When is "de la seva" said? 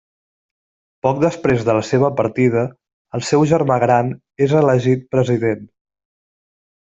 1.67-2.09